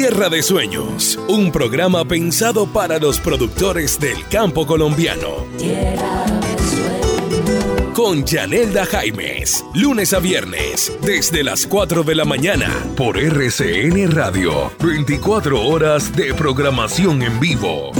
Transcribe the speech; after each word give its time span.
Tierra 0.00 0.30
de 0.30 0.42
Sueños, 0.42 1.18
un 1.28 1.52
programa 1.52 2.06
pensado 2.06 2.66
para 2.66 2.98
los 2.98 3.20
productores 3.20 4.00
del 4.00 4.26
campo 4.28 4.66
colombiano. 4.66 5.44
Tierra 5.58 6.24
de 6.40 7.92
Con 7.92 8.24
Yanelda 8.24 8.86
Jaimes, 8.86 9.62
lunes 9.74 10.14
a 10.14 10.18
viernes, 10.18 10.90
desde 11.02 11.44
las 11.44 11.66
4 11.66 12.02
de 12.02 12.14
la 12.14 12.24
mañana, 12.24 12.70
por 12.96 13.18
RCN 13.18 14.10
Radio, 14.12 14.72
24 14.82 15.60
horas 15.66 16.16
de 16.16 16.32
programación 16.32 17.20
en 17.20 17.38
vivo. 17.38 17.92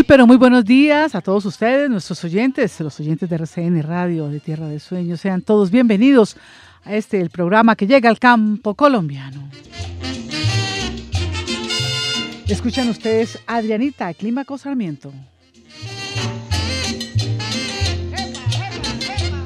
Pero 0.00 0.26
muy 0.26 0.36
buenos 0.38 0.64
días 0.64 1.14
a 1.14 1.20
todos 1.20 1.44
ustedes, 1.44 1.90
nuestros 1.90 2.24
oyentes, 2.24 2.80
los 2.80 2.98
oyentes 2.98 3.28
de 3.28 3.36
RCN 3.36 3.82
Radio 3.82 4.28
de 4.28 4.40
Tierra 4.40 4.66
de 4.66 4.80
Sueños. 4.80 5.20
Sean 5.20 5.42
todos 5.42 5.70
bienvenidos 5.70 6.36
a 6.84 6.94
este 6.94 7.20
el 7.20 7.28
programa 7.28 7.76
que 7.76 7.86
llega 7.86 8.08
al 8.08 8.18
campo 8.18 8.74
colombiano. 8.74 9.48
Escuchan 12.48 12.88
ustedes 12.88 13.38
Adrianita 13.46 14.12
Clímaco 14.14 14.56
Sarmiento. 14.56 15.12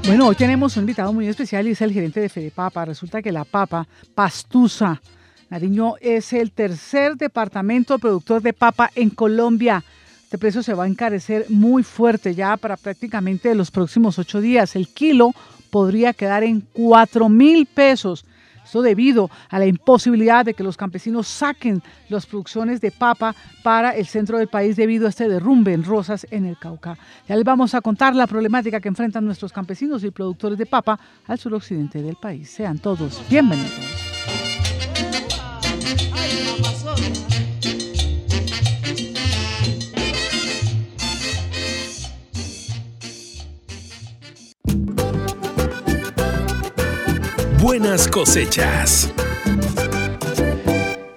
Bueno, 0.07 0.29
hoy 0.29 0.37
tenemos 0.37 0.77
un 0.77 0.85
invitado 0.85 1.13
muy 1.13 1.27
especial 1.27 1.67
y 1.67 1.73
es 1.73 1.81
el 1.81 1.93
gerente 1.93 2.21
de 2.21 2.29
Fede 2.29 2.53
Papa. 2.53 2.85
Resulta 2.85 3.21
que 3.21 3.33
la 3.33 3.45
papa 3.45 3.87
Pastusa 4.15 5.03
Nariño 5.51 5.95
es 6.01 6.33
el 6.33 6.53
tercer 6.53 7.17
departamento 7.17 7.99
productor 7.99 8.43
de 8.43 8.53
papa 8.53 8.91
en 8.95 9.11
Colombia. 9.11 9.85
Este 10.27 10.39
precio 10.39 10.61
se 10.61 10.75
va 10.75 10.83
a 10.83 10.89
encarecer 10.89 11.47
muy 11.51 11.85
fuerte 11.85 12.35
ya 12.35 12.57
para 12.57 12.77
prácticamente 12.77 13.55
los 13.55 13.71
próximos 13.71 14.19
ocho 14.19 14.41
días. 14.41 14.75
El 14.75 14.89
kilo 14.89 15.31
podría 15.71 16.13
quedar 16.13 16.43
en 16.43 16.63
cuatro 16.73 17.29
mil 17.29 17.65
pesos. 17.65 18.25
Esto 18.65 18.83
debido 18.83 19.31
a 19.49 19.61
la 19.61 19.67
imposibilidad 19.67 20.45
de 20.45 20.55
que 20.55 20.65
los 20.65 20.77
campesinos 20.77 21.29
saquen 21.29 21.81
las 22.09 22.27
producciones 22.27 22.81
de 22.81 22.91
papa 22.91 23.37
para 23.63 23.93
el 23.93 24.05
centro 24.07 24.39
del 24.39 24.49
país 24.49 24.75
debido 24.75 25.07
a 25.07 25.11
este 25.11 25.29
derrumbe 25.29 25.73
en 25.73 25.85
Rosas 25.85 26.27
en 26.33 26.45
el 26.45 26.59
Cauca. 26.59 26.99
Ya 27.29 27.37
les 27.37 27.45
vamos 27.45 27.77
a 27.77 27.81
contar 27.81 28.17
la 28.17 28.27
problemática 28.27 28.81
que 28.81 28.89
enfrentan 28.89 29.25
nuestros 29.25 29.53
campesinos 29.53 30.03
y 30.03 30.11
productores 30.11 30.59
de 30.59 30.67
papa 30.67 30.99
al 31.29 31.39
suroccidente 31.39 32.03
del 32.03 32.17
país. 32.17 32.51
Sean 32.51 32.81
todos 32.81 33.23
bienvenidos. 33.31 34.16
Buenas 47.67 48.07
cosechas. 48.07 49.13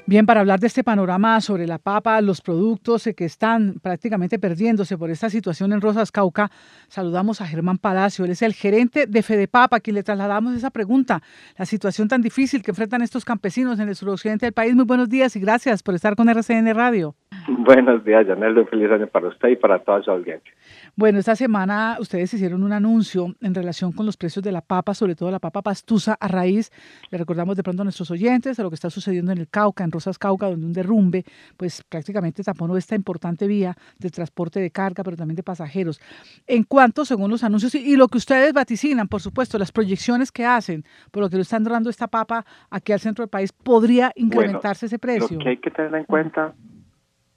Bien, 0.08 0.26
para 0.26 0.40
hablar 0.40 0.60
de 0.60 0.66
este 0.66 0.84
panorama 0.84 1.40
sobre 1.42 1.68
la 1.68 1.78
papa, 1.78 2.20
los 2.22 2.42
productos 2.42 3.08
que 3.16 3.26
están 3.26 3.76
prácticamente 3.84 4.40
perdiéndose 4.40 4.98
por 4.98 5.12
esta 5.12 5.30
situación 5.30 5.74
en 5.74 5.80
Rosas 5.80 6.12
Cauca, 6.12 6.50
saludamos 6.88 7.42
a 7.42 7.46
Germán 7.46 7.78
Palacio. 7.78 8.26
Él 8.26 8.32
es 8.32 8.42
el 8.42 8.56
gerente 8.56 9.06
de 9.06 9.22
Fedepapa, 9.22 9.78
a 9.78 9.80
quien 9.80 9.94
le 9.94 10.02
trasladamos 10.02 10.56
esa 10.56 10.72
pregunta, 10.72 11.22
la 11.56 11.68
situación 11.68 12.08
tan 12.08 12.24
difícil 12.24 12.64
que 12.64 12.72
enfrentan 12.72 13.04
estos 13.04 13.26
campesinos 13.26 13.80
en 13.80 13.88
el 13.88 13.96
suroccidente 13.96 14.48
del 14.48 14.54
país. 14.54 14.74
Muy 14.74 14.86
buenos 14.86 15.08
días 15.08 15.36
y 15.36 15.40
gracias 15.40 15.84
por 15.84 15.94
estar 15.94 16.16
con 16.16 16.30
RCN 16.30 16.74
Radio. 16.74 17.16
Buenos 17.48 18.04
días, 18.04 18.26
Janel. 18.28 18.58
Un 18.58 18.68
feliz 18.68 18.92
año 18.92 19.08
para 19.08 19.28
usted 19.28 19.50
y 19.50 19.56
para 19.56 19.80
toda 19.80 20.02
su 20.02 20.12
audiencia. 20.12 20.52
Bueno, 20.96 21.20
esta 21.20 21.36
semana 21.36 21.98
ustedes 22.00 22.34
hicieron 22.34 22.64
un 22.64 22.74
anuncio 22.74 23.36
en 23.42 23.56
relación 23.56 23.92
con 23.92 24.06
los 24.06 24.18
precios 24.18 24.44
de 24.44 24.52
la 24.52 24.62
papa, 24.62 24.94
sobre 24.94 25.16
todo 25.16 25.32
la 25.32 25.40
papa 25.40 25.62
pastusa 25.62 26.18
a 26.20 26.28
raíz, 26.28 26.72
le 27.10 27.18
recordamos 27.18 27.56
de 27.56 27.64
pronto 27.64 27.82
a 27.82 27.86
nuestros 27.86 28.12
oyentes, 28.12 28.58
de 28.58 28.64
lo 28.64 28.70
que 28.70 28.76
está 28.76 28.90
sucediendo 28.90 29.32
en 29.32 29.38
el 29.38 29.48
Cauca, 29.48 29.84
en 29.84 29.92
Rosas 29.92 30.18
Cauca, 30.18 30.48
donde 30.48 30.66
un 30.66 30.74
derrumbe, 30.74 31.24
pues 31.58 31.84
prácticamente 31.84 32.44
taponó 32.44 32.76
esta 32.78 32.96
importante 32.96 33.48
vía 33.48 33.76
de 33.98 34.10
transporte 34.10 34.60
de 34.60 34.72
carga, 34.72 35.04
pero 35.04 35.16
también 35.16 35.36
de 35.36 35.44
pasajeros. 35.44 36.02
En 36.48 36.64
cuanto, 36.64 37.06
según 37.06 37.32
los 37.32 37.44
anuncios 37.44 37.76
y, 37.76 37.96
lo 37.96 38.08
que 38.08 38.18
ustedes 38.18 38.54
vaticinan, 38.54 39.08
por 39.08 39.22
supuesto, 39.22 39.58
las 39.58 39.72
proyecciones 39.72 40.32
que 40.32 40.46
hacen, 40.46 40.84
por 41.12 41.24
lo 41.24 41.30
que 41.30 41.36
lo 41.36 41.42
están 41.42 41.64
dando 41.64 41.90
esta 41.90 42.08
papa 42.08 42.46
aquí 42.70 42.92
al 42.92 43.00
centro 43.00 43.24
del 43.24 43.30
país, 43.30 43.52
¿podría 43.52 44.12
incrementarse 44.16 44.86
ese 44.86 45.00
precio? 45.00 45.38
Lo 45.38 45.44
que 45.44 45.50
hay 45.50 45.58
que 45.58 45.72
tener 45.72 45.94
en 45.96 46.06
cuenta 46.06 46.54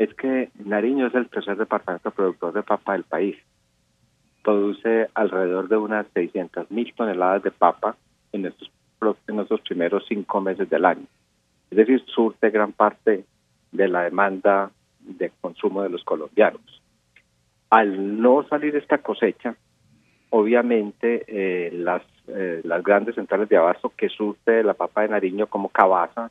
es 0.02 0.14
que 0.14 0.50
Nariño 0.64 1.06
es 1.06 1.14
el 1.14 1.28
tercer 1.28 1.56
departamento 1.56 2.10
productor 2.10 2.52
de 2.52 2.62
papa 2.62 2.94
del 2.94 3.04
país. 3.04 3.36
Produce 4.42 5.08
alrededor 5.14 5.68
de 5.68 5.76
unas 5.76 6.06
600 6.14 6.70
mil 6.72 6.92
toneladas 6.94 7.44
de 7.44 7.52
papa 7.52 7.96
en 8.32 8.46
estos, 8.46 8.70
en 9.28 9.46
primeros 9.62 10.04
cinco 10.08 10.40
meses 10.40 10.68
del 10.68 10.84
año. 10.84 11.06
Es 11.70 11.76
decir, 11.76 12.04
surte 12.06 12.50
gran 12.50 12.72
parte 12.72 13.24
de 13.70 13.88
la 13.88 14.02
demanda 14.02 14.70
de 15.00 15.30
consumo 15.40 15.82
de 15.82 15.90
los 15.90 16.02
colombianos. 16.02 16.82
Al 17.70 18.20
no 18.20 18.46
salir 18.48 18.74
esta 18.74 18.98
cosecha, 18.98 19.54
obviamente 20.30 21.24
eh, 21.28 21.70
las, 21.72 22.02
eh, 22.26 22.60
las 22.64 22.82
grandes 22.82 23.14
centrales 23.14 23.48
de 23.48 23.56
abasto 23.56 23.92
que 23.96 24.08
surte 24.08 24.64
la 24.64 24.74
papa 24.74 25.02
de 25.02 25.08
Nariño 25.10 25.46
como 25.46 25.68
Cabaza, 25.68 26.30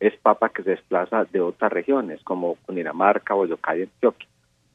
es 0.00 0.16
papa 0.16 0.50
que 0.50 0.62
se 0.62 0.70
desplaza 0.70 1.24
de 1.24 1.40
otras 1.40 1.72
regiones 1.72 2.22
como 2.24 2.56
Cundinamarca, 2.66 3.34
Boyacá 3.34 3.76
y 3.76 3.82
Antioquia. 3.82 4.28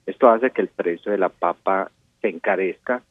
Esto 0.06 0.30
hace 0.30 0.52
que 0.52 0.62
el 0.62 0.69
precio 0.69 1.12
de 1.12 1.18
la 1.18 1.30
papa 1.30 1.91
se 2.22 2.30
encarezca 2.30 3.03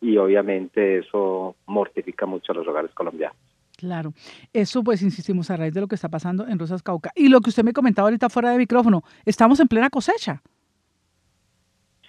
y 0.00 0.16
obviamente 0.16 0.98
eso 0.98 1.54
mortifica 1.66 2.26
mucho 2.26 2.52
a 2.52 2.56
los 2.56 2.66
hogares 2.66 2.90
colombianos. 2.92 3.36
Claro, 3.76 4.12
eso 4.52 4.82
pues 4.82 5.00
insistimos 5.00 5.50
a 5.50 5.56
raíz 5.56 5.72
de 5.72 5.80
lo 5.80 5.88
que 5.88 5.94
está 5.94 6.08
pasando 6.08 6.46
en 6.46 6.58
Rosas 6.58 6.82
Cauca. 6.82 7.12
Y 7.14 7.28
lo 7.28 7.40
que 7.40 7.50
usted 7.50 7.64
me 7.64 7.72
comentaba 7.72 8.08
ahorita 8.08 8.28
fuera 8.28 8.50
de 8.50 8.58
micrófono, 8.58 9.02
estamos 9.24 9.58
en 9.60 9.68
plena 9.68 9.88
cosecha. 9.88 10.42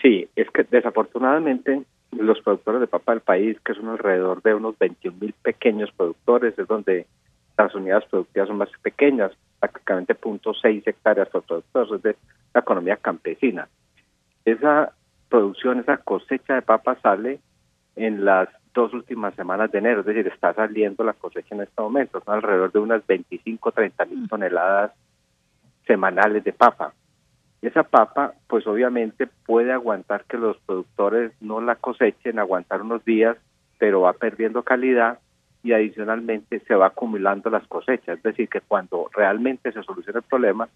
Sí, 0.01 0.27
es 0.35 0.49
que 0.49 0.63
desafortunadamente 0.63 1.83
los 2.11 2.41
productores 2.41 2.81
de 2.81 2.87
papa 2.87 3.13
del 3.13 3.21
país, 3.21 3.57
que 3.63 3.73
son 3.73 3.87
alrededor 3.87 4.41
de 4.41 4.53
unos 4.53 4.77
21 4.77 5.17
mil 5.19 5.33
pequeños 5.33 5.91
productores, 5.95 6.57
es 6.57 6.67
donde 6.67 7.05
las 7.57 7.75
unidades 7.75 8.05
productivas 8.09 8.47
son 8.47 8.57
más 8.57 8.69
pequeñas, 8.81 9.31
prácticamente 9.59 10.15
0.6 10.15 10.83
hectáreas 10.85 11.29
por 11.29 11.43
productor, 11.43 11.95
es 11.95 12.01
de 12.01 12.15
la 12.53 12.61
economía 12.61 12.97
campesina. 12.97 13.67
Esa 14.45 14.93
producción, 15.29 15.79
esa 15.79 15.97
cosecha 15.97 16.55
de 16.55 16.61
papa 16.61 16.97
sale 17.01 17.39
en 17.95 18.25
las 18.25 18.49
dos 18.73 18.93
últimas 18.93 19.35
semanas 19.35 19.71
de 19.71 19.79
enero, 19.79 20.01
es 20.01 20.05
decir, 20.05 20.27
está 20.27 20.53
saliendo 20.53 21.03
la 21.03 21.13
cosecha 21.13 21.55
en 21.55 21.61
este 21.61 21.81
momento, 21.81 22.21
son 22.23 22.35
alrededor 22.35 22.71
de 22.71 22.79
unas 22.79 23.05
25, 23.05 23.71
30 23.71 24.05
mil 24.05 24.29
toneladas 24.29 24.91
semanales 25.85 26.43
de 26.43 26.53
papa. 26.53 26.93
Esa 27.61 27.83
papa, 27.83 28.33
pues 28.47 28.65
obviamente 28.65 29.27
puede 29.45 29.71
aguantar 29.71 30.23
que 30.25 30.37
los 30.37 30.57
productores 30.59 31.31
no 31.41 31.61
la 31.61 31.75
cosechen, 31.75 32.39
aguantar 32.39 32.81
unos 32.81 33.03
días, 33.05 33.37
pero 33.77 34.01
va 34.01 34.13
perdiendo 34.13 34.63
calidad 34.63 35.19
y 35.63 35.73
adicionalmente 35.73 36.59
se 36.59 36.75
va 36.75 36.87
acumulando 36.87 37.49
las 37.49 37.67
cosechas. 37.67 38.17
Es 38.17 38.23
decir, 38.23 38.49
que 38.49 38.61
cuando 38.61 39.09
realmente 39.13 39.71
se 39.71 39.83
solucione 39.83 40.19
el 40.19 40.23
problema, 40.23 40.67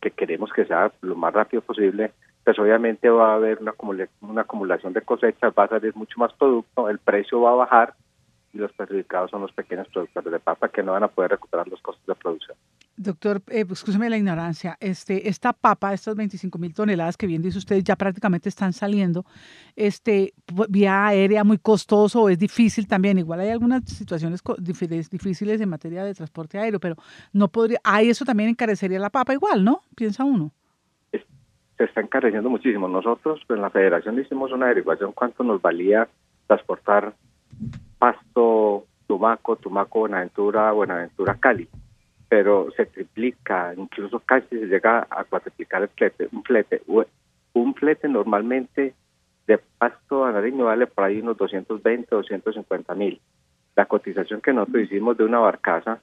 que 0.00 0.10
queremos 0.10 0.52
que 0.52 0.64
sea 0.64 0.92
lo 1.02 1.16
más 1.16 1.34
rápido 1.34 1.62
posible, 1.62 2.12
pues 2.44 2.58
obviamente 2.58 3.10
va 3.10 3.32
a 3.32 3.34
haber 3.34 3.58
una, 3.60 3.74
una 4.20 4.40
acumulación 4.42 4.92
de 4.92 5.02
cosechas, 5.02 5.52
va 5.58 5.64
a 5.64 5.68
salir 5.68 5.94
mucho 5.96 6.18
más 6.18 6.32
producto, 6.34 6.88
el 6.88 6.98
precio 6.98 7.40
va 7.42 7.50
a 7.50 7.56
bajar 7.56 7.94
y 8.52 8.58
los 8.58 8.72
perjudicados 8.72 9.30
son 9.30 9.42
los 9.42 9.52
pequeños 9.52 9.88
productores 9.88 10.32
de 10.32 10.38
papa 10.38 10.68
que 10.68 10.82
no 10.82 10.92
van 10.92 11.02
a 11.02 11.08
poder 11.08 11.32
recuperar 11.32 11.68
los 11.68 11.82
costos 11.82 12.06
de 12.06 12.14
producción. 12.14 12.56
Doctor, 12.98 13.40
eh, 13.46 13.64
la 14.08 14.16
ignorancia. 14.16 14.76
Este, 14.80 15.28
esta 15.28 15.52
papa, 15.52 15.94
estas 15.94 16.16
25 16.16 16.58
mil 16.58 16.74
toneladas 16.74 17.16
que 17.16 17.28
bien 17.28 17.40
dice 17.40 17.58
usted, 17.58 17.80
ya 17.84 17.94
prácticamente 17.94 18.48
están 18.48 18.72
saliendo. 18.72 19.24
Este, 19.76 20.34
vía 20.68 21.06
aérea 21.06 21.44
muy 21.44 21.58
costoso, 21.58 22.28
es 22.28 22.40
difícil 22.40 22.88
también. 22.88 23.16
Igual 23.18 23.38
hay 23.38 23.50
algunas 23.50 23.84
situaciones 23.84 24.42
difíciles 24.58 25.60
en 25.60 25.68
materia 25.68 26.02
de 26.02 26.12
transporte 26.12 26.58
aéreo, 26.58 26.80
pero 26.80 26.96
no 27.32 27.46
podría. 27.46 27.78
Ahí 27.84 28.10
eso 28.10 28.24
también 28.24 28.50
encarecería 28.50 28.98
la 28.98 29.10
papa 29.10 29.32
igual, 29.32 29.62
¿no? 29.62 29.82
Piensa 29.94 30.24
uno. 30.24 30.50
Se 31.12 31.84
está 31.84 32.00
encareciendo 32.00 32.50
muchísimo. 32.50 32.88
Nosotros 32.88 33.40
pues, 33.46 33.56
en 33.56 33.62
la 33.62 33.70
Federación 33.70 34.18
hicimos 34.18 34.50
una 34.50 34.66
averiguación 34.66 35.12
cuánto 35.12 35.44
nos 35.44 35.62
valía 35.62 36.08
transportar 36.48 37.14
pasto, 38.00 38.86
Tumaco, 39.06 39.54
Tumaco, 39.54 40.00
Buenaventura, 40.00 40.72
Buenaventura, 40.72 41.36
Cali 41.38 41.68
pero 42.28 42.70
se 42.76 42.86
triplica, 42.86 43.72
incluso 43.76 44.20
casi 44.20 44.48
se 44.48 44.66
llega 44.66 45.06
a 45.10 45.24
cuatriplicar 45.24 45.82
el 45.82 45.88
flete. 45.88 46.28
Un 46.32 46.42
flete, 46.42 46.82
un 47.54 47.74
flete 47.74 48.08
normalmente 48.08 48.94
de 49.46 49.58
pasto 49.78 50.26
a 50.26 50.32
nariño 50.32 50.66
vale 50.66 50.86
por 50.86 51.04
ahí 51.04 51.20
unos 51.20 51.38
220, 51.38 52.06
250 52.10 52.94
mil. 52.94 53.20
La 53.74 53.86
cotización 53.86 54.42
que 54.42 54.52
nosotros 54.52 54.84
hicimos 54.84 55.16
de 55.16 55.24
una 55.24 55.38
barcaza 55.38 56.00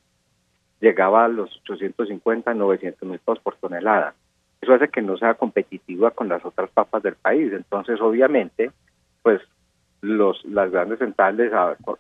llegaba 0.82 1.26
a 1.26 1.28
los 1.28 1.56
850, 1.64 2.54
900 2.54 3.08
mil 3.08 3.20
pesos 3.20 3.40
por 3.40 3.56
tonelada. 3.58 4.16
Eso 4.62 4.74
hace 4.74 4.90
que 4.90 5.04
no 5.04 5.18
sea 5.18 5.36
competitiva 5.36 6.10
con 6.10 6.28
las 6.28 6.44
otras 6.44 6.72
papas 6.72 7.04
del 7.04 7.16
país. 7.16 7.54
Entonces, 7.54 8.02
obviamente, 8.02 8.72
pues 9.22 9.42
los 10.02 10.44
las 10.46 10.72
grandes 10.72 11.00
centrales, 11.00 11.52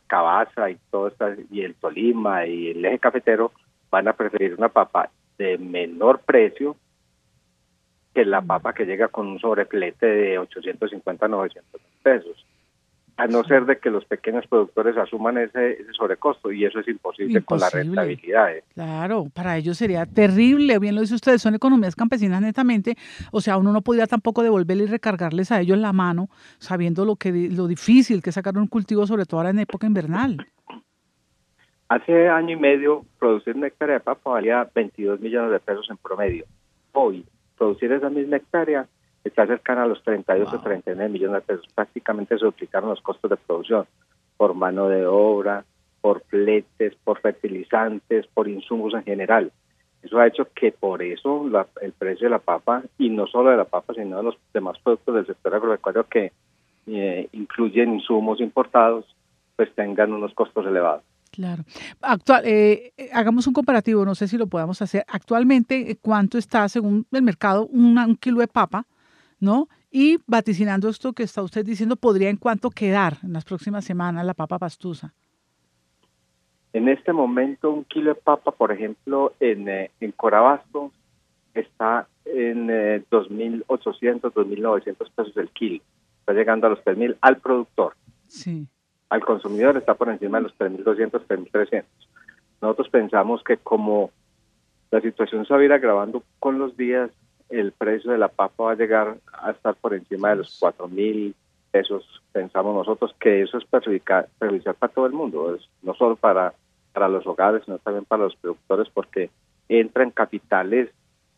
Cabaza 0.07 0.69
y 0.69 0.77
todo 0.89 1.11
y 1.51 1.61
el 1.61 1.75
Tolima 1.75 2.45
y 2.47 2.69
el 2.71 2.85
eje 2.85 2.99
cafetero 2.99 3.51
van 3.95 4.09
a 4.09 4.13
preferir 4.13 4.55
una 4.57 4.67
papa 4.67 5.09
de 5.37 5.57
menor 5.57 6.19
precio 6.19 6.75
que 8.13 8.25
la 8.25 8.41
mm. 8.41 8.47
papa 8.47 8.73
que 8.73 8.85
llega 8.85 9.07
con 9.07 9.25
un 9.27 9.39
sobreflete 9.39 10.05
de 10.05 10.37
850 10.37 11.27
900 11.29 11.81
pesos 12.03 12.45
a 13.15 13.27
no 13.27 13.45
ser 13.45 13.65
de 13.65 13.77
que 13.77 13.89
los 13.89 14.03
pequeños 14.03 14.45
productores 14.47 14.97
asuman 14.97 15.37
ese, 15.37 15.77
sobrecosto 15.93 16.51
y 16.51 16.65
eso 16.65 16.81
es 16.81 16.87
imposible, 16.89 17.41
con 17.43 17.61
la 17.61 17.69
rentabilidad. 17.69 18.49
Claro, 18.73 19.29
para 19.33 19.55
ellos 19.55 19.77
sería 19.77 20.05
terrible, 20.05 20.77
bien 20.79 20.95
lo 20.95 20.99
dice 20.99 21.15
usted, 21.15 21.37
son 21.37 21.55
economías 21.55 21.95
campesinas 21.95 22.41
netamente, 22.41 22.97
o 23.31 23.39
sea, 23.39 23.55
uno 23.55 23.71
no 23.71 23.81
podría 23.81 24.07
tampoco 24.07 24.43
devolverle 24.43 24.83
y 24.83 24.87
recargarles 24.87 25.53
a 25.53 25.61
ellos 25.61 25.77
la 25.77 25.93
mano 25.93 26.27
sabiendo 26.57 27.05
lo 27.05 27.15
que 27.15 27.31
lo 27.31 27.67
difícil 27.67 28.21
que 28.21 28.31
es 28.31 28.33
sacar 28.33 28.57
un 28.57 28.67
cultivo, 28.67 29.07
sobre 29.07 29.25
todo 29.25 29.39
ahora 29.39 29.51
en 29.51 29.59
época 29.59 29.87
invernal. 29.87 30.45
Hace 31.95 32.27
año 32.27 32.57
y 32.57 32.59
medio, 32.59 33.05
producir 33.17 33.55
una 33.55 33.67
hectárea 33.67 33.93
de 33.93 33.99
papa 34.01 34.31
valía 34.31 34.69
22 34.75 35.21
millones 35.21 35.49
de 35.49 35.61
pesos 35.61 35.89
en 35.89 35.95
promedio. 35.95 36.43
Hoy, 36.91 37.25
producir 37.57 37.89
esa 37.93 38.09
misma 38.09 38.35
hectárea 38.35 38.85
está 39.23 39.47
cercana 39.47 39.83
a 39.83 39.87
los 39.87 40.03
32 40.03 40.53
o 40.53 40.59
39 40.59 41.09
millones 41.09 41.35
de 41.35 41.53
pesos. 41.53 41.73
Prácticamente 41.73 42.37
se 42.37 42.43
duplicaron 42.43 42.89
los 42.89 42.99
costos 42.99 43.31
de 43.31 43.37
producción 43.37 43.85
por 44.35 44.55
mano 44.55 44.89
de 44.89 45.07
obra, 45.07 45.63
por 46.01 46.21
fletes, 46.23 46.95
por 47.01 47.21
fertilizantes, 47.21 48.27
por 48.27 48.49
insumos 48.49 48.93
en 48.93 49.03
general. 49.03 49.53
Eso 50.03 50.19
ha 50.19 50.27
hecho 50.27 50.49
que 50.53 50.73
por 50.73 51.01
eso 51.01 51.49
el 51.79 51.93
precio 51.93 52.25
de 52.25 52.31
la 52.31 52.39
papa, 52.39 52.83
y 52.97 53.09
no 53.09 53.25
solo 53.25 53.51
de 53.51 53.57
la 53.57 53.63
papa, 53.63 53.93
sino 53.93 54.17
de 54.17 54.23
los 54.23 54.37
demás 54.53 54.77
productos 54.79 55.15
del 55.15 55.27
sector 55.27 55.55
agropecuario 55.55 56.03
que 56.09 56.33
eh, 56.87 57.29
incluyen 57.31 57.93
insumos 57.93 58.41
importados, 58.41 59.05
pues 59.55 59.73
tengan 59.75 60.11
unos 60.11 60.33
costos 60.33 60.65
elevados. 60.67 61.05
Claro. 61.35 61.65
Actual, 62.01 62.43
eh, 62.45 62.93
eh, 62.95 63.09
hagamos 63.11 63.45
un 63.45 63.53
comparativo, 63.53 64.05
no 64.05 64.15
sé 64.15 64.25
si 64.29 64.37
lo 64.37 64.47
podamos 64.47 64.81
hacer. 64.81 65.03
Actualmente, 65.09 65.91
eh, 65.91 65.97
¿cuánto 66.01 66.37
está, 66.37 66.69
según 66.69 67.05
el 67.11 67.23
mercado, 67.23 67.67
un 67.67 68.15
kilo 68.21 68.39
de 68.39 68.47
papa? 68.47 68.85
¿No? 69.41 69.67
Y 69.91 70.17
vaticinando 70.27 70.87
esto 70.87 71.11
que 71.11 71.23
está 71.23 71.43
usted 71.43 71.65
diciendo, 71.65 71.97
¿podría 71.97 72.29
en 72.29 72.37
cuánto 72.37 72.69
quedar 72.69 73.17
en 73.21 73.33
las 73.33 73.43
próximas 73.43 73.83
semanas 73.83 74.25
la 74.25 74.33
papa 74.33 74.57
pastusa? 74.57 75.13
En 76.71 76.87
este 76.87 77.11
momento, 77.11 77.69
un 77.69 77.83
kilo 77.83 78.13
de 78.13 78.21
papa, 78.21 78.51
por 78.51 78.71
ejemplo, 78.71 79.33
en, 79.41 79.67
en 79.67 80.11
Corabasto 80.13 80.93
está 81.53 82.07
en 82.23 82.67
2.800, 82.67 84.21
2.900 84.21 84.95
pesos 85.13 85.35
el 85.35 85.49
kilo. 85.49 85.83
Está 86.21 86.31
llegando 86.31 86.67
a 86.67 86.69
los 86.69 86.79
3.000 86.79 87.17
al 87.19 87.37
productor. 87.37 87.95
Sí 88.27 88.69
al 89.09 89.23
consumidor 89.23 89.77
está 89.77 89.93
por 89.95 90.09
encima 90.09 90.37
de 90.37 90.43
los 90.43 90.57
3.200, 90.57 91.25
3.300. 91.27 91.83
Nosotros 92.61 92.89
pensamos 92.89 93.43
que 93.43 93.57
como 93.57 94.11
la 94.91 95.01
situación 95.01 95.45
se 95.45 95.53
va 95.53 95.59
a 95.59 95.63
ir 95.63 95.73
agravando 95.73 96.23
con 96.39 96.57
los 96.57 96.75
días, 96.77 97.11
el 97.49 97.71
precio 97.71 98.11
de 98.11 98.17
la 98.17 98.29
papa 98.29 98.63
va 98.63 98.71
a 98.71 98.75
llegar 98.75 99.17
a 99.33 99.51
estar 99.51 99.75
por 99.75 99.93
encima 99.93 100.29
de 100.29 100.37
los 100.37 100.59
4.000 100.59 101.33
pesos. 101.71 102.21
Pensamos 102.31 102.73
nosotros 102.73 103.15
que 103.19 103.41
eso 103.41 103.57
es 103.57 103.65
perjudicar, 103.65 104.29
perjudicial 104.39 104.75
para 104.75 104.93
todo 104.93 105.05
el 105.05 105.13
mundo, 105.13 105.55
es 105.55 105.67
no 105.83 105.93
solo 105.93 106.15
para, 106.15 106.53
para 106.93 107.07
los 107.07 107.27
hogares, 107.27 107.63
sino 107.65 107.77
también 107.79 108.05
para 108.05 108.23
los 108.23 108.35
productores, 108.37 108.89
porque 108.93 109.29
entran 109.69 110.11
capitales 110.11 110.89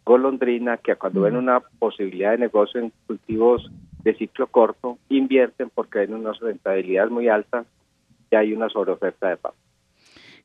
golondrina 0.06 0.78
que 0.78 0.96
cuando 0.96 1.22
ven 1.22 1.36
una 1.36 1.60
posibilidad 1.60 2.32
de 2.32 2.38
negocio 2.38 2.80
en 2.80 2.94
cultivos 3.08 3.70
de 4.08 4.16
ciclo 4.16 4.48
corto 4.48 4.98
invierten 5.10 5.70
porque 5.70 6.00
hay 6.00 6.08
una 6.08 6.32
rentabilidad 6.32 7.10
muy 7.10 7.28
alta 7.28 7.66
y 8.32 8.36
hay 8.36 8.54
una 8.54 8.70
sobreoferta 8.70 9.28
de 9.28 9.38
papa. 9.38 9.58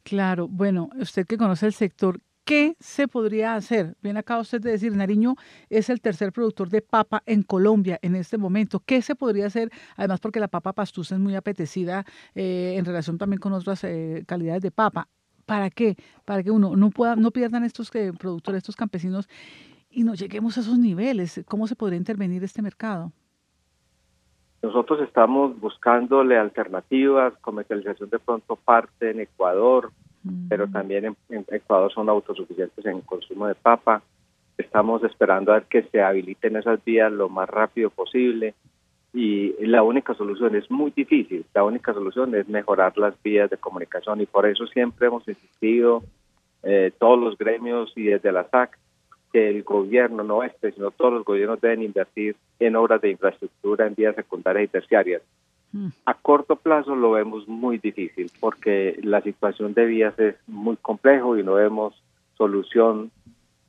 Claro, 0.03 0.49
bueno, 0.49 0.91
usted 0.99 1.27
que 1.27 1.39
conoce 1.39 1.67
el 1.67 1.73
sector, 1.73 2.19
¿qué 2.45 2.75
se 2.81 3.07
podría 3.07 3.55
hacer? 3.55 3.95
Bien, 4.03 4.17
acaba 4.17 4.41
usted 4.41 4.61
de 4.61 4.73
decir, 4.73 4.97
Nariño 4.97 5.37
es 5.71 5.91
el 5.91 6.01
tercer 6.01 6.33
productor 6.33 6.71
de 6.71 6.83
papa 6.83 7.23
en 7.25 7.45
Colombia 7.45 8.01
en 8.03 8.17
este 8.17 8.37
momento. 8.37 8.83
¿Qué 8.85 9.01
se 9.01 9.15
podría 9.15 9.47
hacer? 9.47 9.71
Además, 9.97 10.19
porque 10.19 10.41
la 10.41 10.49
papa 10.49 10.73
pastusa 10.73 11.15
es 11.15 11.21
muy 11.21 11.37
apetecida 11.37 12.05
eh, 12.35 12.75
en 12.77 12.85
relación 12.85 13.17
también 13.17 13.39
con 13.39 13.53
otras 13.53 13.85
eh, 13.85 14.25
calidades 14.27 14.63
de 14.63 14.73
papa. 14.73 15.07
¿Para 15.47 15.71
qué? 15.71 15.97
Para 16.25 16.43
que 16.43 16.51
uno 16.51 16.75
no 16.75 16.91
pueda, 16.91 17.15
no 17.15 17.31
pierdan 17.31 17.63
estos 17.63 17.95
eh, 17.95 18.13
productores, 18.19 18.59
estos 18.59 18.75
campesinos 18.75 19.29
y 19.89 20.03
no 20.03 20.15
lleguemos 20.15 20.59
a 20.59 20.63
esos 20.63 20.79
niveles. 20.81 21.43
¿Cómo 21.47 21.69
se 21.69 21.77
podría 21.77 21.99
intervenir 21.99 22.43
este 22.43 22.61
mercado? 22.61 23.13
Nosotros 24.63 25.01
estamos 25.01 25.59
buscándole 25.59 26.39
alternativas, 26.39 27.35
comercialización 27.41 28.11
de 28.11 28.21
pronto 28.21 28.55
parte 28.55 29.11
en 29.11 29.21
Ecuador, 29.21 29.91
mm. 30.23 30.49
pero 30.49 30.69
también 30.69 31.17
en, 31.29 31.45
Ecuador 31.51 31.93
son 31.93 32.09
autosuficientes 32.09 32.87
en 32.87 33.01
consumo 33.01 33.49
de 33.49 33.57
papa. 33.57 34.03
Estamos 34.57 35.03
esperando 35.03 35.51
a 35.51 35.57
ver 35.57 35.65
que 35.65 35.83
se 35.85 36.01
habiliten 36.01 36.57
esas 36.57 36.83
vías 36.85 37.11
lo 37.11 37.29
más 37.29 37.49
rápido 37.49 37.91
posible 37.91 38.55
y 39.13 39.53
la 39.67 39.83
única 39.83 40.15
solución 40.15 40.55
es 40.55 40.71
muy 40.71 40.91
difícil, 40.91 41.45
la 41.53 41.65
única 41.65 41.93
solución 41.93 42.35
es 42.35 42.49
mejorar 42.49 42.97
las 42.97 43.21
vías 43.23 43.51
de 43.51 43.59
comunicación 43.59 44.23
y 44.23 44.27
por 44.27 44.47
eso 44.47 44.67
siempre 44.69 45.09
hemos 45.09 45.27
insistido 45.29 46.03
eh, 46.63 46.93
todos 46.99 47.19
los 47.19 47.37
gremios 47.37 47.93
y 47.95 48.05
desde 48.05 48.33
la 48.33 48.49
SAC 48.49 48.79
que 49.33 49.49
el 49.49 49.63
gobierno, 49.63 50.23
no 50.23 50.43
este, 50.43 50.73
sino 50.73 50.91
todos 50.91 51.13
los 51.15 51.25
gobiernos 51.25 51.61
deben 51.61 51.83
invertir 51.83 52.37
en 52.59 52.77
obras 52.77 53.01
de 53.01 53.11
infraestructura 53.11 53.87
en 53.87 53.95
vías 53.95 54.15
secundarias 54.15 54.65
y 54.65 54.69
terciarias. 54.69 55.23
Mm. 55.73 55.89
A 56.05 56.15
corto 56.15 56.57
plazo 56.57 56.95
lo 56.95 57.13
vemos 57.13 57.49
muy 57.49 57.79
difícil 57.79 58.31
porque 58.41 58.99
la 59.03 59.23
situación 59.23 59.73
de 59.73 59.87
vías 59.87 60.19
es 60.19 60.37
muy 60.47 60.77
complejo 60.77 61.39
y 61.39 61.43
no 61.43 61.55
vemos 61.55 61.95
solución 62.37 63.11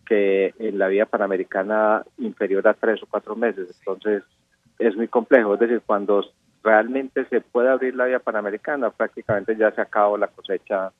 que 0.05 0.53
en 0.59 0.77
la 0.77 0.87
vía 0.87 1.05
panamericana 1.05 2.03
inferior 2.17 2.67
a 2.67 2.73
tres 2.73 3.01
o 3.03 3.07
cuatro 3.09 3.35
meses. 3.35 3.69
Entonces 3.79 4.23
es 4.79 4.95
muy 4.97 5.07
complejo. 5.07 5.53
Es 5.53 5.61
decir, 5.61 5.81
cuando 5.85 6.25
realmente 6.61 7.25
se 7.25 7.39
puede 7.39 7.69
abrir 7.69 7.95
la 7.95 8.05
vía 8.05 8.19
panamericana, 8.19 8.89
prácticamente 8.89 9.55
ya 9.55 9.71
se 9.71 9.81
acabó 9.81 10.17
la 10.17 10.27
cosecha 10.27 10.91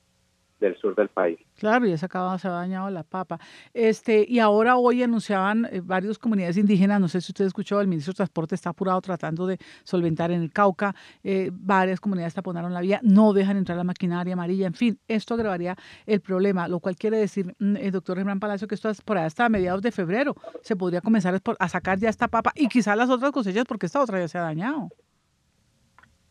del 0.60 0.76
sur 0.76 0.94
del 0.94 1.08
país. 1.08 1.38
Claro, 1.58 1.86
ya 1.86 1.96
se 1.96 2.06
acaba, 2.06 2.38
se 2.38 2.48
ha 2.48 2.52
dañado 2.52 2.90
la 2.90 3.02
papa. 3.02 3.38
Este, 3.72 4.24
y 4.28 4.38
ahora 4.38 4.76
hoy 4.76 5.02
anunciaban 5.02 5.66
eh, 5.70 5.80
varias 5.82 6.18
comunidades 6.18 6.56
indígenas, 6.56 7.00
no 7.00 7.08
sé 7.08 7.20
si 7.20 7.32
usted 7.32 7.44
escuchó, 7.46 7.80
el 7.80 7.88
ministro 7.88 8.12
de 8.12 8.16
Transporte 8.16 8.54
está 8.54 8.70
apurado 8.70 9.00
tratando 9.00 9.46
de 9.46 9.58
solventar 9.82 10.30
en 10.30 10.42
el 10.42 10.50
Cauca, 10.50 10.94
eh, 11.22 11.50
varias 11.52 12.00
comunidades 12.00 12.34
taponaron 12.34 12.72
la 12.72 12.80
vía, 12.80 13.00
no 13.02 13.32
dejan 13.32 13.56
entrar 13.56 13.76
la 13.76 13.84
maquinaria 13.84 14.34
amarilla, 14.34 14.66
en 14.66 14.74
fin, 14.74 14.98
esto 15.08 15.34
agravaría 15.34 15.76
el 16.06 16.20
problema, 16.20 16.68
lo 16.68 16.80
cual 16.80 16.96
quiere 16.96 17.18
decir, 17.18 17.54
mm, 17.58 17.76
el 17.76 17.90
doctor 17.90 18.16
Germán 18.16 18.40
Palacio, 18.40 18.68
que 18.68 18.74
esto 18.74 18.88
es 18.88 19.00
por 19.00 19.18
ahí 19.18 19.24
hasta 19.24 19.48
mediados 19.48 19.82
de 19.82 19.92
febrero 19.92 20.34
se 20.62 20.76
podría 20.76 21.00
comenzar 21.00 21.40
a 21.58 21.68
sacar 21.68 21.98
ya 21.98 22.08
esta 22.08 22.28
papa 22.28 22.52
y 22.54 22.68
quizás 22.68 22.96
las 22.96 23.10
otras 23.10 23.32
cosechas 23.32 23.64
porque 23.66 23.86
esta 23.86 24.02
otra 24.02 24.18
ya 24.18 24.28
se 24.28 24.38
ha 24.38 24.42
dañado. 24.42 24.88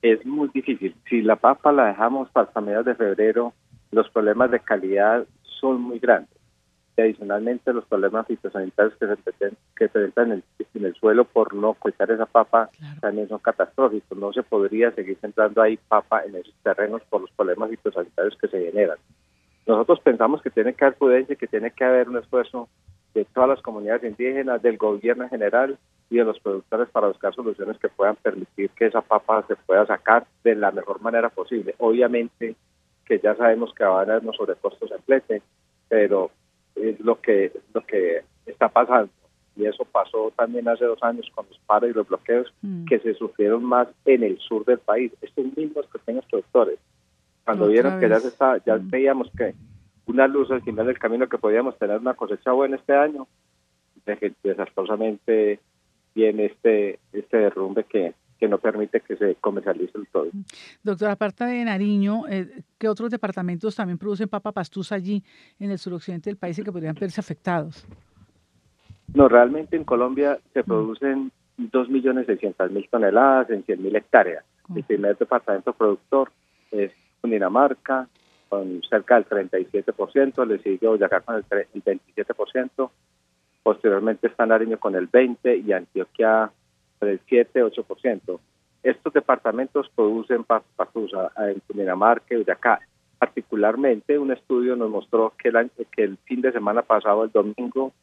Es 0.01 0.25
muy 0.25 0.49
difícil. 0.53 0.95
Si 1.09 1.21
la 1.21 1.37
papa 1.37 1.71
la 1.71 1.85
dejamos 1.85 2.29
hasta 2.33 2.59
mediados 2.59 2.85
de 2.85 2.95
febrero, 2.95 3.53
los 3.93 4.09
problemas 4.09 4.51
de 4.51 4.59
calidad 4.59 5.25
son 5.59 5.81
muy 5.81 5.99
grandes. 5.99 6.37
Y 6.95 7.01
adicionalmente 7.01 7.73
los 7.73 7.85
problemas 7.85 8.27
fitosanitarios 8.27 8.95
que 8.97 9.07
se 9.07 9.15
presentan, 9.17 9.57
que 9.75 9.87
se 9.87 10.21
en, 10.21 10.31
el, 10.31 10.43
en 10.75 10.85
el 10.85 10.93
suelo 10.95 11.25
por 11.25 11.53
no 11.55 11.73
cosechar 11.73 12.11
esa 12.11 12.27
papa 12.27 12.69
también 13.01 13.27
son 13.27 13.39
catastróficos. 13.39 14.17
No 14.17 14.31
se 14.31 14.43
podría 14.43 14.91
seguir 14.91 15.17
centrando 15.19 15.61
ahí 15.61 15.77
papa 15.87 16.23
en 16.23 16.35
esos 16.35 16.53
terrenos 16.61 17.01
por 17.09 17.21
los 17.21 17.31
problemas 17.31 17.69
fitosanitarios 17.71 18.37
que 18.37 18.47
se 18.47 18.65
generan. 18.65 18.97
nosotros 19.65 19.99
pensamos 20.01 20.41
que 20.41 20.51
tiene 20.51 20.73
que 20.73 20.85
haber 20.85 20.97
prudencia, 20.97 21.35
que 21.35 21.47
tiene 21.47 21.71
que 21.71 21.83
haber 21.83 22.09
un 22.09 22.17
esfuerzo 22.17 22.69
de 23.15 23.25
todas 23.25 23.49
las 23.49 23.61
comunidades 23.61 24.03
indígenas, 24.03 24.61
del 24.61 24.77
gobierno 24.77 25.23
en 25.23 25.29
general 25.29 25.77
y 26.09 26.17
de 26.17 26.25
los 26.25 26.39
productores 26.39 26.89
para 26.89 27.07
buscar 27.07 27.33
soluciones 27.33 27.77
que 27.79 27.89
puedan 27.89 28.15
permitir 28.17 28.69
que 28.71 28.85
esa 28.85 29.01
papa 29.01 29.43
se 29.47 29.55
pueda 29.55 29.85
sacar 29.85 30.25
de 30.43 30.55
la 30.55 30.71
mejor 30.71 31.01
manera 31.01 31.29
posible. 31.29 31.73
Obviamente 31.79 32.55
que 33.13 33.19
ya 33.19 33.35
sabemos 33.35 33.73
que 33.75 33.83
van 33.83 34.09
a 34.09 34.13
haber 34.13 34.23
unos 34.23 34.37
sobrecostos 34.37 34.91
en 34.91 35.01
flete, 35.03 35.41
pero 35.87 36.31
es 36.75 36.99
lo 36.99 37.21
que, 37.21 37.51
lo 37.73 37.81
que 37.85 38.23
está 38.45 38.69
pasando. 38.69 39.11
Y 39.55 39.65
eso 39.65 39.85
pasó 39.85 40.33
también 40.35 40.67
hace 40.67 40.85
dos 40.85 41.01
años 41.03 41.29
con 41.35 41.45
los 41.47 41.59
paros 41.59 41.91
y 41.91 41.93
los 41.93 42.07
bloqueos 42.07 42.51
mm. 42.63 42.85
que 42.85 42.99
se 42.99 43.13
sufrieron 43.13 43.63
más 43.63 43.87
en 44.05 44.23
el 44.23 44.39
sur 44.39 44.65
del 44.65 44.79
país. 44.79 45.11
Estos 45.21 45.45
mismos 45.55 45.85
pequeños 45.87 46.25
productores, 46.25 46.79
cuando 47.45 47.67
vieron 47.67 47.99
que 47.99 48.09
ya, 48.09 48.19
se 48.19 48.29
está, 48.29 48.57
ya 48.65 48.77
mm. 48.77 48.89
veíamos 48.89 49.29
que 49.37 49.53
una 50.07 50.27
luz 50.27 50.49
al 50.49 50.63
final 50.63 50.87
del 50.87 50.97
camino 50.97 51.29
que 51.29 51.37
podíamos 51.37 51.77
tener 51.77 51.99
una 51.99 52.15
cosecha 52.15 52.51
buena 52.51 52.77
este 52.77 52.93
año, 52.93 53.27
desastrosamente 54.43 55.59
viene 56.15 56.45
este, 56.45 56.99
este 57.11 57.37
derrumbe 57.37 57.83
que, 57.83 58.15
que 58.43 58.49
no 58.49 58.57
permite 58.57 58.99
que 58.99 59.15
se 59.15 59.35
comercialice 59.35 59.97
el 59.97 60.05
todo. 60.07 60.27
Doctor, 60.83 61.09
aparte 61.09 61.45
de 61.45 61.63
Nariño, 61.63 62.27
eh, 62.27 62.63
¿qué 62.77 62.89
otros 62.89 63.09
departamentos 63.09 63.73
también 63.73 63.97
producen 63.97 64.27
papa 64.27 64.51
pastusa 64.51 64.95
allí 64.95 65.23
en 65.61 65.71
el 65.71 65.77
suroccidente 65.77 66.29
del 66.29 66.35
país 66.35 66.59
y 66.59 66.63
que 66.63 66.71
podrían 66.73 66.93
verse 66.99 67.21
afectados? 67.21 67.87
No, 69.13 69.29
realmente 69.29 69.77
en 69.77 69.85
Colombia 69.85 70.39
se 70.53 70.61
producen 70.61 71.31
2.600.000 71.57 72.89
toneladas 72.89 73.49
en 73.49 73.63
100.000 73.63 73.95
hectáreas. 73.95 74.43
El 74.75 74.83
primer 74.83 75.17
departamento 75.17 75.71
productor 75.71 76.29
es 76.71 76.91
Dinamarca, 77.23 78.09
con 78.49 78.81
cerca 78.89 79.15
del 79.15 79.49
37%, 79.49 80.45
le 80.45 80.59
sigue 80.59 80.85
Boyacá 80.85 81.21
con 81.21 81.37
el, 81.37 81.45
27%, 81.45 82.89
posteriormente 83.63 84.27
está 84.27 84.45
Nariño 84.45 84.77
con 84.81 84.95
el 84.95 85.09
20% 85.09 85.65
y 85.65 85.71
Antioquia 85.71 86.51
del 87.03 87.19
7-8%. 87.25 88.39
Estos 88.83 89.13
departamentos 89.13 89.89
producen 89.95 90.43
patusa 90.43 91.31
en 91.37 91.59
Cundinamarca 91.61 92.35
y 92.35 92.49
acá. 92.49 92.81
Particularmente, 93.17 94.19
un 94.19 94.31
estudio 94.31 94.75
nos 94.75 94.89
mostró 94.89 95.33
que 95.37 95.49
el, 95.49 95.71
que 95.91 96.03
el 96.03 96.17
fin 96.25 96.41
de 96.41 96.51
semana 96.51 96.81
pasado, 96.81 97.23
el 97.23 97.31
domingo, 97.31 97.93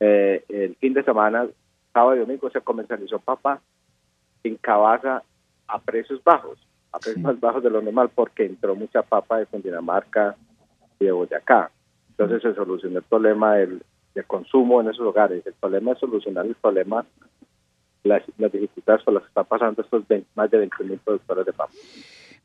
eh, 0.00 0.44
el 0.48 0.76
fin 0.76 0.92
de 0.92 1.02
semana, 1.02 1.46
sábado 1.92 2.16
y 2.16 2.18
domingo, 2.18 2.50
se 2.50 2.60
comercializó 2.60 3.18
papa 3.18 3.60
en 4.42 4.56
Cabaza 4.56 5.22
a 5.66 5.78
precios 5.78 6.22
bajos, 6.22 6.58
a 6.92 6.98
precios 6.98 7.22
más 7.22 7.40
bajos 7.40 7.62
de 7.62 7.70
lo 7.70 7.80
normal, 7.80 8.10
porque 8.14 8.44
entró 8.44 8.74
mucha 8.74 9.02
papa 9.02 9.38
de 9.38 9.46
Cundinamarca 9.46 10.36
y 11.00 11.06
de 11.06 11.12
Boyacá. 11.12 11.70
Entonces 12.10 12.42
se 12.42 12.54
solucionó 12.54 12.98
el 12.98 13.04
problema 13.04 13.54
del, 13.54 13.82
de 14.14 14.22
consumo 14.24 14.80
en 14.80 14.88
esos 14.88 15.04
lugares. 15.04 15.44
El 15.46 15.54
problema 15.54 15.92
es 15.92 15.98
solucionar 15.98 16.46
el 16.46 16.54
problema 16.54 17.04
las, 18.04 18.22
dificultades 18.52 19.02
por 19.02 19.14
las 19.14 19.22
que 19.24 19.28
están 19.28 19.46
pasando 19.46 19.82
estos 19.82 20.04
más 20.34 20.50
de 20.50 20.68
20.000 20.68 20.98
productores 21.00 21.46
de 21.46 21.52
papa. 21.52 21.72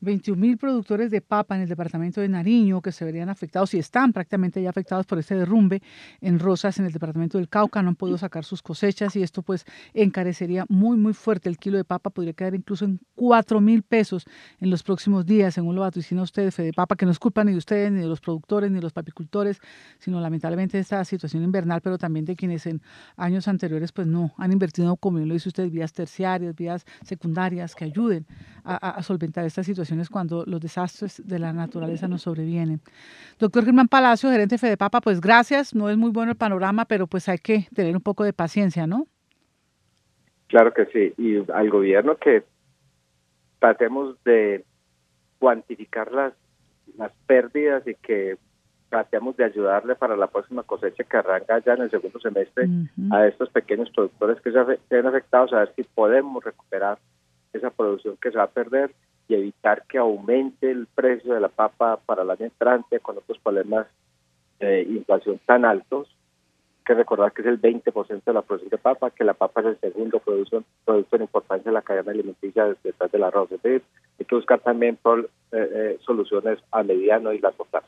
21 0.00 0.40
mil 0.40 0.56
productores 0.56 1.10
de 1.10 1.20
papa 1.20 1.56
en 1.56 1.62
el 1.62 1.68
departamento 1.68 2.20
de 2.20 2.28
Nariño 2.28 2.80
que 2.80 2.92
se 2.92 3.04
verían 3.04 3.28
afectados 3.28 3.74
y 3.74 3.78
están 3.78 4.12
prácticamente 4.12 4.62
ya 4.62 4.70
afectados 4.70 5.06
por 5.06 5.18
este 5.18 5.34
derrumbe 5.34 5.82
en 6.20 6.38
Rosas, 6.38 6.78
en 6.78 6.86
el 6.86 6.92
departamento 6.92 7.38
del 7.38 7.48
Cauca, 7.48 7.82
no 7.82 7.90
han 7.90 7.96
podido 7.96 8.18
sacar 8.18 8.44
sus 8.44 8.62
cosechas 8.62 9.14
y 9.16 9.22
esto 9.22 9.42
pues 9.42 9.64
encarecería 9.94 10.64
muy 10.68 10.96
muy 10.96 11.12
fuerte. 11.12 11.48
El 11.48 11.58
kilo 11.58 11.76
de 11.76 11.84
papa 11.84 12.10
podría 12.10 12.32
quedar 12.32 12.54
incluso 12.54 12.84
en 12.84 13.00
4 13.14 13.60
mil 13.60 13.82
pesos 13.82 14.24
en 14.58 14.70
los 14.70 14.82
próximos 14.82 15.26
días, 15.26 15.54
según 15.54 15.74
lo 15.74 15.82
vaticina 15.82 16.22
usted, 16.22 16.52
de 16.54 16.72
Papa, 16.72 16.96
que 16.96 17.04
no 17.04 17.12
es 17.12 17.18
culpa 17.18 17.44
ni 17.44 17.52
de 17.52 17.58
ustedes, 17.58 17.92
ni 17.92 18.00
de 18.00 18.06
los 18.06 18.20
productores, 18.20 18.70
ni 18.70 18.76
de 18.76 18.82
los 18.82 18.92
papicultores, 18.92 19.60
sino 19.98 20.20
lamentablemente 20.20 20.76
de 20.76 20.82
esta 20.82 21.04
situación 21.04 21.42
invernal, 21.42 21.80
pero 21.80 21.98
también 21.98 22.24
de 22.24 22.36
quienes 22.36 22.66
en 22.66 22.80
años 23.16 23.48
anteriores 23.48 23.92
pues 23.92 24.06
no 24.06 24.32
han 24.36 24.52
invertido, 24.52 24.96
como 24.96 25.18
lo 25.18 25.34
dice 25.34 25.48
usted, 25.48 25.70
vías 25.70 25.92
terciarias, 25.92 26.54
vías 26.54 26.84
secundarias 27.02 27.74
que 27.74 27.84
ayuden 27.84 28.26
a 28.64 29.02
solventar 29.02 29.44
esta 29.44 29.64
situación 29.64 29.89
cuando 30.10 30.44
los 30.46 30.60
desastres 30.60 31.26
de 31.26 31.38
la 31.38 31.52
naturaleza 31.52 32.08
nos 32.08 32.22
sobrevienen. 32.22 32.80
Doctor 33.38 33.64
Germán 33.64 33.88
Palacio, 33.88 34.30
gerente 34.30 34.54
de 34.54 34.58
Fedepapa, 34.58 35.00
pues 35.00 35.20
gracias. 35.20 35.74
No 35.74 35.90
es 35.90 35.96
muy 35.96 36.10
bueno 36.10 36.32
el 36.32 36.36
panorama, 36.36 36.84
pero 36.84 37.06
pues 37.06 37.28
hay 37.28 37.38
que 37.38 37.66
tener 37.74 37.94
un 37.94 38.02
poco 38.02 38.24
de 38.24 38.32
paciencia, 38.32 38.86
¿no? 38.86 39.06
Claro 40.48 40.72
que 40.72 40.86
sí. 40.86 41.14
Y 41.16 41.50
al 41.52 41.70
gobierno 41.70 42.16
que 42.16 42.44
tratemos 43.58 44.16
de 44.24 44.64
cuantificar 45.38 46.12
las, 46.12 46.34
las 46.96 47.12
pérdidas 47.26 47.86
y 47.86 47.94
que 47.94 48.36
tratemos 48.90 49.36
de 49.36 49.44
ayudarle 49.44 49.94
para 49.94 50.16
la 50.16 50.26
próxima 50.26 50.64
cosecha 50.64 51.04
que 51.04 51.16
arranca 51.16 51.60
ya 51.60 51.74
en 51.74 51.82
el 51.82 51.90
segundo 51.90 52.18
semestre 52.18 52.68
a 53.12 53.26
estos 53.26 53.48
pequeños 53.50 53.88
productores 53.90 54.40
que 54.42 54.50
se, 54.50 54.58
ven 54.90 55.06
afectados, 55.06 55.52
a 55.52 55.60
ver 55.60 55.72
si 55.76 55.84
podemos 55.84 56.44
recuperar 56.44 56.98
esa 57.52 57.70
producción 57.70 58.16
que 58.20 58.32
se 58.32 58.38
va 58.38 58.44
a 58.44 58.50
perder 58.50 58.92
y 59.30 59.34
evitar 59.34 59.84
que 59.86 59.96
aumente 59.96 60.68
el 60.68 60.88
precio 60.88 61.34
de 61.34 61.40
la 61.40 61.48
papa 61.48 62.00
para 62.04 62.22
el 62.22 62.30
año 62.30 62.46
entrante 62.46 62.98
con 62.98 63.16
otros 63.16 63.38
problemas 63.38 63.86
de 64.58 64.82
inflación 64.82 65.40
tan 65.46 65.64
altos. 65.64 66.08
Hay 66.08 66.84
que 66.84 66.94
recordar 66.94 67.32
que 67.32 67.42
es 67.42 67.46
el 67.46 67.62
20% 67.62 68.24
de 68.24 68.32
la 68.32 68.42
producción 68.42 68.70
de 68.70 68.78
papa, 68.78 69.12
que 69.12 69.22
la 69.22 69.34
papa 69.34 69.60
es 69.60 69.66
el 69.68 69.78
segundo 69.78 70.18
producto, 70.18 70.64
producto 70.84 71.14
en 71.14 71.22
importancia 71.22 71.70
de 71.70 71.74
la 71.74 71.82
cadena 71.82 72.10
alimenticia 72.10 72.76
detrás 72.82 73.12
del 73.12 73.22
arroz. 73.22 73.52
Entonces, 73.52 73.82
hay 74.18 74.26
que 74.26 74.34
buscar 74.34 74.58
también 74.58 74.98
eh, 75.04 75.28
eh, 75.52 75.98
soluciones 76.04 76.58
a 76.72 76.82
mediano 76.82 77.32
y 77.32 77.38
largo 77.38 77.64
plazo. 77.66 77.86